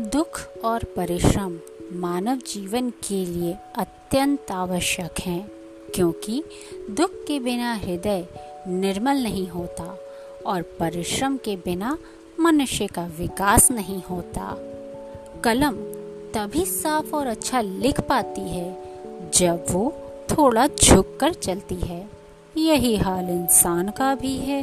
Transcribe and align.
दुख 0.00 0.40
और 0.64 0.84
परिश्रम 0.84 1.58
मानव 1.92 2.36
जीवन 2.36 2.90
के 2.90 3.26
लिए 3.26 3.56
अत्यंत 3.76 4.50
आवश्यक 4.50 5.20
हैं, 5.20 5.50
क्योंकि 5.94 6.44
दुख 6.90 7.10
के 7.10 7.38
बिना 7.40 7.74
हृदय 7.74 8.26
निर्मल 8.68 9.16
नहीं 9.16 9.48
होता 9.48 9.98
और 10.46 10.62
परिश्रम 10.62 11.36
के 11.36 11.56
बिना 11.56 11.98
मनुष्य 12.40 12.86
का 12.86 13.06
विकास 13.18 13.70
नहीं 13.70 14.02
होता। 14.02 14.56
कलम 15.44 15.76
तभी 16.34 16.64
साफ़ 16.64 17.14
और 17.14 17.26
अच्छा 17.26 17.60
लिख 17.60 18.00
पाती 18.00 18.48
है 18.50 18.76
जब 19.34 19.64
वो 19.70 19.92
थोड़ा 20.30 20.66
झुक 20.66 21.16
कर 21.20 21.34
चलती 21.34 21.74
है। 21.74 22.08
यही 22.56 22.96
हाल 22.96 23.30
इंसान 23.30 23.88
का 23.88 24.14
भी 24.14 24.36
है। 24.36 24.62